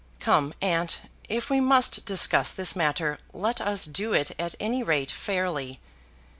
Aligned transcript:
Come, 0.19 0.55
aunt, 0.63 0.97
if 1.29 1.51
we 1.51 1.59
must 1.61 2.05
discuss 2.07 2.51
this 2.51 2.75
matter 2.75 3.19
let 3.33 3.61
us 3.61 3.85
do 3.85 4.13
it 4.13 4.31
at 4.39 4.55
any 4.59 4.81
rate 4.81 5.11
fairly. 5.11 5.79